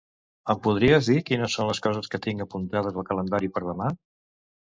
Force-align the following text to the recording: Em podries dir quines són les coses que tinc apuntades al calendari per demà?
Em 0.53 0.61
podries 0.67 1.09
dir 1.09 1.17
quines 1.27 1.57
són 1.59 1.67
les 1.71 1.83
coses 1.87 2.09
que 2.13 2.21
tinc 2.25 2.41
apuntades 2.45 2.99
al 3.01 3.07
calendari 3.13 3.51
per 3.59 3.63
demà? 3.67 3.93